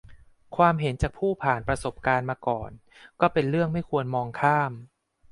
[0.57, 2.69] ความเห็นจากผู้ผ่านประสบการณ์มาก่อน
[3.21, 4.71] ก็เป็นเรื่องไม่ควรมองข้าม